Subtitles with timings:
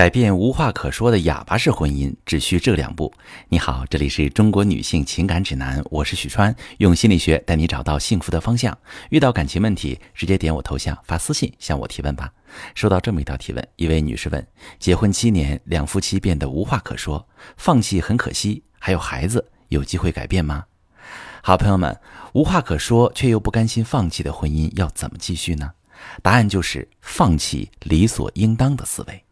[0.00, 3.12] 改变无话可说的哑巴式婚姻，只需这两步。
[3.50, 8.74] 你好，这里是中国女性情感指南，我是许川，用心理学带你找到幸福的方向。
[9.10, 12.32] 遇到感情问题，直接点我头像发私信向我提问吧。
[12.74, 14.46] 收到这么一条提问，一位女士问：
[14.78, 17.28] 结婚七年，两夫妻变得无话可说，
[17.58, 20.64] 放弃很可惜，还有孩子，有机会改变吗？
[21.42, 21.94] 好朋友们，
[22.32, 25.70] 无话可说却又不甘心放弃的婚姻要怎么继续呢？
[26.22, 29.22] 答案就是放弃理所应当的思维。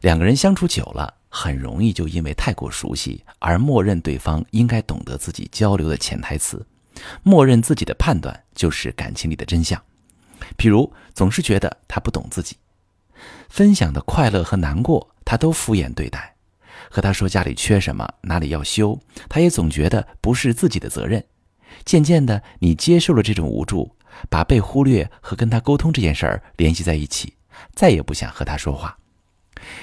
[0.00, 6.66] 两个人相处久了，很容易就因为太过熟悉而默认对方应该懂得自己交流的潜台词，
[7.22, 9.80] 默认自己的判断就是感情里的真相。
[10.56, 12.56] 比如总是觉得他不懂自己，
[13.48, 16.36] 分享的快乐和难过他都敷衍对待，
[16.90, 21.24] 和他说家里缺什么哪里要修，他也总觉得不是自己的责任。
[21.84, 23.94] 渐渐的，你接受了这种无助，
[24.28, 27.34] 把被忽略和跟他沟通这件事儿联系在一起，
[27.74, 28.97] 再也不想和他说话。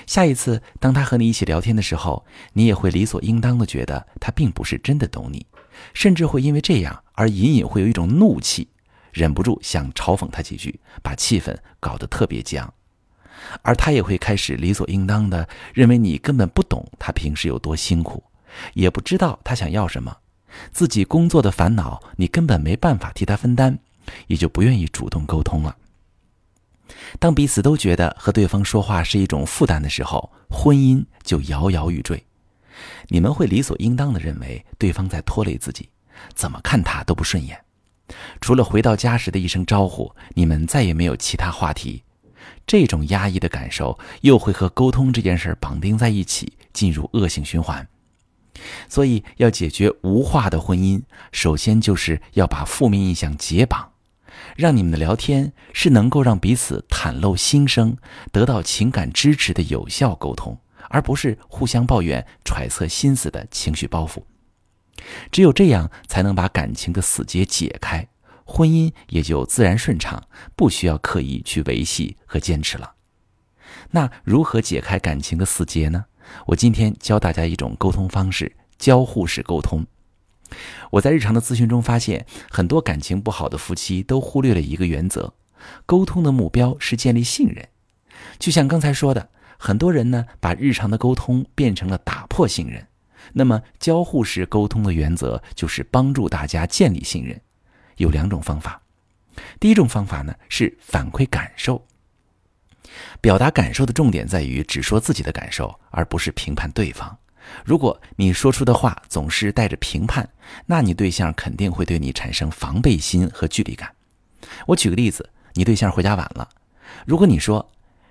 [0.05, 5.45] 下一次，当他和你一起聊天的时候，你也会理所应当的觉得他并不是真的懂你，
[5.93, 8.67] 甚至会因为这样而隐隐会有一种怒气，
[9.11, 12.73] 忍不住想嘲讽他几句，把气氛搞得特别僵。
[13.61, 18.23] 而他也会开始理所应当的认为你根本不懂他平时有多辛苦，
[18.73, 20.17] 也不知道他想要什么，
[20.71, 23.77] 自己工作的烦恼你根本没办法替他分担，
[24.27, 25.75] 也就不愿意主动沟通了。
[27.19, 32.23] 当彼此都觉得和对方说话是一种负担的时候，婚姻就摇摇欲坠。
[33.07, 35.89] 你们会理所应当的认为对方在拖累自己，
[36.33, 37.59] 怎么看他都不顺眼。
[38.39, 42.03] 除了回到家时的一声招呼，你们再也没有其他话题。
[42.67, 47.87] 这种压抑的感受又会和沟通这件事绑定在一起，进入恶性循环。
[48.87, 53.91] 所以，要解决无话的婚姻，首先就是要把负面印象解绑。
[54.55, 57.97] 让你们的聊天是能够让彼此袒露心声、
[58.31, 60.57] 得到情感支持的有效沟通，
[60.89, 64.23] 而不是互相抱怨、揣测心思的情绪包袱。
[65.31, 68.07] 只有这样，才能把感情的死结解开，
[68.45, 70.23] 婚姻也就自然顺畅，
[70.55, 72.93] 不需要刻意去维系和坚持了。
[73.91, 76.05] 那如何解开感情的死结呢？
[76.47, 79.85] 我今天教大家一种沟通方式——交互式沟通。
[80.91, 85.33] 我在日常的咨询中发现，很多感情不好的夫妻都忽略了一个原则：
[85.85, 87.67] 沟通的目标是建立信任。
[88.39, 92.87] 就像刚才说的，很多人呢把日常的沟通变成了打破信任。
[93.33, 97.41] 那么，交互式沟通的原则就是帮助大家建立信任。
[97.97, 98.81] 有两种方法。
[99.59, 101.85] 第一种方法呢是反馈感受。
[103.19, 107.17] 表达感受的重点在于只说自己的感受，而不是评判对方。
[107.63, 110.27] 如果你说出的话总是带着评判，
[110.65, 113.91] 那你对象肯定会对你产生防备心和距离感。
[114.65, 116.47] 我举个例子，你对象回家晚了，
[117.05, 117.67] 如果你说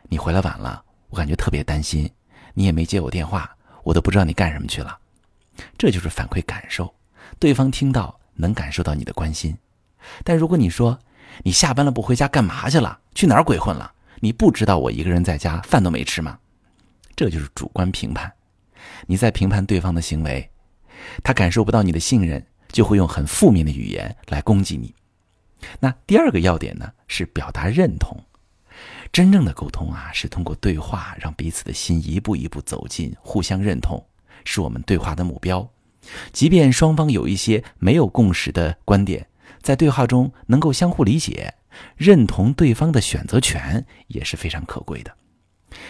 [0.09, 2.11] 你回来晚了，我感觉特别担心，
[2.55, 4.99] 你也没接我电话，我都不知道你干什么去了，
[5.79, 6.93] 这就是反馈感受，
[7.39, 9.57] 对方听到能感受到你的关心。
[10.23, 10.99] 但如果你说
[11.43, 12.99] 你下班了不回家干嘛去了？
[13.15, 13.93] 去哪儿鬼混了？
[14.21, 16.39] 你不知道我一个人在家饭都没吃吗？
[17.17, 18.33] 这就是主观评判。
[19.07, 20.51] 你在评判对方的行为，
[21.23, 24.95] 他感受不到你的信任，就会用很负面的语言来攻击你。
[25.81, 28.19] 那第二个要点呢，是表达认同。
[29.13, 34.05] 真正的沟通啊，是通过对话让彼此的心一步一步走近，互相认同，
[34.45, 35.67] 是我们对话的目标。
[36.33, 39.27] 即便双方有一些没有共识的观点，
[39.63, 41.55] 在对话中能够相互理解，
[41.97, 45.17] 认同对方的选择权也是非常可贵的。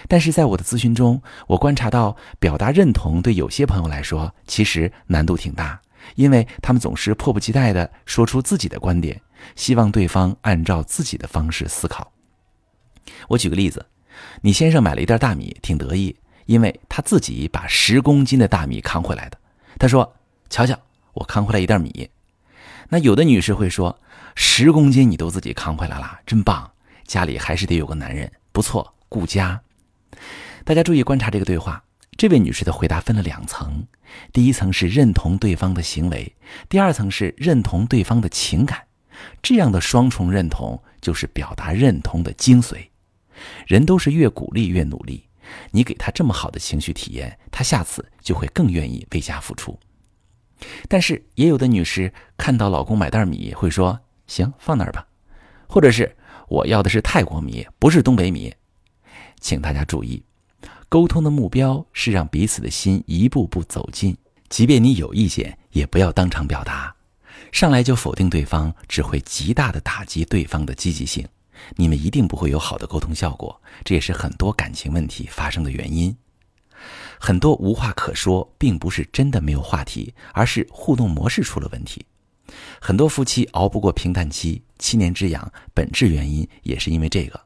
[0.08, 5.80] 但是在我的咨询中，我观察到表达认同对有些朋友来说其实难度挺大，
[6.14, 9.20] 因为他们总是迫不及待地说出自己的观点，
[9.56, 12.12] 希望对方按照自己的方式思考。
[13.28, 13.84] 我举个例子，
[14.42, 16.16] 你先生买了一袋大米，挺得意，
[16.46, 19.38] 因为他自己把十公斤的大米扛回来的。
[19.78, 20.14] 他说
[20.48, 20.78] ：“瞧瞧，
[21.12, 22.08] 我扛回来一袋米。”
[22.88, 23.98] 那有的女士会说
[24.36, 26.70] ：“十公斤你都自己扛回来了，真棒！
[27.04, 29.60] 家里还是得有个男人，不错，顾家。”
[30.64, 31.82] 大家注意观察这个对话，
[32.16, 33.86] 这位女士的回答分了两层：
[34.32, 36.34] 第一层是认同对方的行为，
[36.68, 38.82] 第二层是认同对方的情感。
[39.42, 42.88] 这样的双重认同就是表达认同的精髓。
[43.66, 45.28] 人都是越鼓励越努力，
[45.70, 49.78] 你给他这么好的情绪体验，他下次就会更愿意为家付出。
[50.88, 55.06] 但是也有的女士看到老公买袋米，会说：“行，放那儿吧。”
[55.68, 56.16] 或者是
[56.48, 58.54] 我要的是泰国米，不是东北米。
[59.44, 60.22] 请大家注意，
[60.88, 64.16] 沟通的目标是让彼此的心一步步走近。
[64.48, 66.96] 即便你有意见，也不要当场表达，
[67.52, 71.28] 上来就否定对方，只会极大的打击对方的积极性。
[71.76, 76.16] 你们一定不会有好的沟通效果，这也是很多感情问题发生的原因。
[77.20, 82.02] 很多无话可说，并不是真的没有话题，而是互动模式出了问题。
[82.80, 87.38] 很多夫妻熬不过平淡期，七年之痒，本质原因也是因为这个。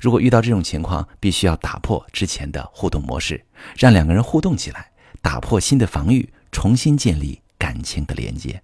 [0.00, 3.44] 如果遇到这种情况，必须要打破之前的互动模式，
[3.76, 4.90] 让两个人互动起来，
[5.22, 8.62] 打破新的防御，重新建立感情的连接。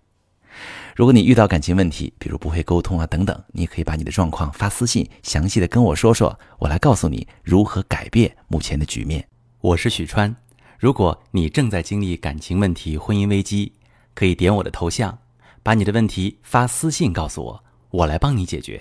[0.95, 9.27] 如果你遇到感情问题，比如不会沟通啊等等，你可以把你的状况发私信，详细的跟我说说，我来告诉你如何改变目前的局面。
[9.61, 10.33] 我是许川，
[10.79, 13.73] 如果你正在经历感情问题、婚姻危机，
[14.15, 15.19] 可以点我的头像，
[15.65, 18.81] 把你的问题发私信告诉我，我来帮你解决。